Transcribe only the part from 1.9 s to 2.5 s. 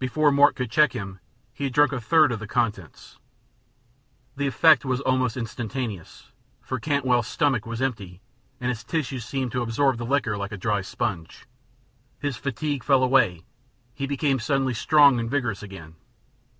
a third of the